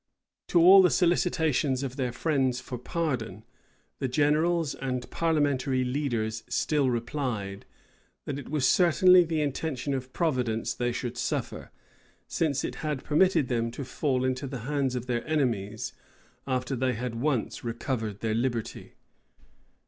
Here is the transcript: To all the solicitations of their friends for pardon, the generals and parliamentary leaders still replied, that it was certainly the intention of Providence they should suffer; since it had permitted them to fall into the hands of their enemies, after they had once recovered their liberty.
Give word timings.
To 0.47 0.59
all 0.59 0.81
the 0.81 0.89
solicitations 0.89 1.83
of 1.83 1.95
their 1.95 2.11
friends 2.11 2.59
for 2.59 2.79
pardon, 2.79 3.45
the 3.99 4.07
generals 4.07 4.73
and 4.73 5.07
parliamentary 5.11 5.83
leaders 5.83 6.43
still 6.49 6.89
replied, 6.89 7.67
that 8.25 8.39
it 8.39 8.49
was 8.49 8.67
certainly 8.67 9.23
the 9.23 9.43
intention 9.43 9.93
of 9.93 10.11
Providence 10.11 10.73
they 10.73 10.91
should 10.91 11.17
suffer; 11.19 11.69
since 12.27 12.63
it 12.63 12.77
had 12.77 13.03
permitted 13.03 13.47
them 13.47 13.69
to 13.69 13.85
fall 13.85 14.25
into 14.25 14.47
the 14.47 14.61
hands 14.61 14.95
of 14.95 15.05
their 15.05 15.23
enemies, 15.27 15.93
after 16.47 16.75
they 16.75 16.93
had 16.93 17.13
once 17.13 17.63
recovered 17.63 18.21
their 18.21 18.33
liberty. 18.33 18.93